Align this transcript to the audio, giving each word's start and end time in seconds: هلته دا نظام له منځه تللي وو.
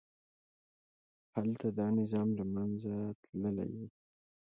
هلته 1.35 1.67
دا 1.79 1.87
نظام 1.99 2.29
له 2.39 2.45
منځه 2.55 2.93
تللي 3.23 3.65
وو. 3.71 3.85